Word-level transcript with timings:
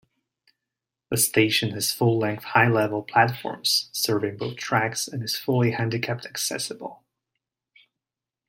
The 1.11 1.17
station 1.17 1.73
has 1.75 1.91
full-length 1.91 2.43
high-level 2.43 3.03
platforms 3.03 3.87
serving 3.91 4.37
both 4.37 4.57
tracks 4.57 5.07
and 5.07 5.21
is 5.21 5.37
fully 5.37 5.73
handicapped 5.73 6.25
accessible. 6.25 7.03